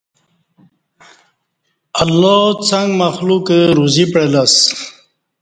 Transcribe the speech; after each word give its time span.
اللہ 2.01 2.39
څݩگ 2.67 2.89
مخلوقہ 3.01 3.59
روزی 3.77 4.05
پعلہ 4.11 4.43
اسہ 4.47 4.65